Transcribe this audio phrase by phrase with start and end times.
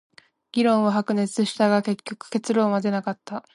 [0.51, 3.45] 議論は白熱したが、結局結論は出なかった。